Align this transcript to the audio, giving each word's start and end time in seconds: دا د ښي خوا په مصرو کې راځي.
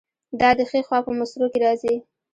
دا 0.39 0.49
د 0.57 0.61
ښي 0.69 0.79
خوا 0.87 0.99
په 1.05 1.11
مصرو 1.19 1.47
کې 1.53 1.59
راځي. 1.65 1.95